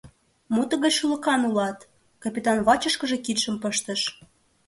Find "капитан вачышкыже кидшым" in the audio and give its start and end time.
2.23-3.55